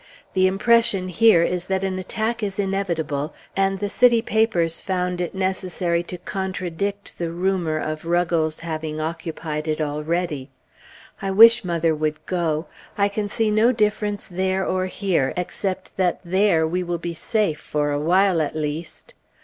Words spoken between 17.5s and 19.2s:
for a while at least....